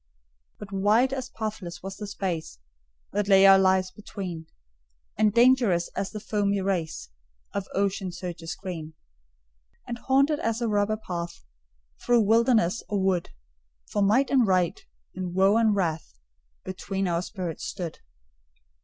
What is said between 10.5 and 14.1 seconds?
a robber path Through wilderness or wood; For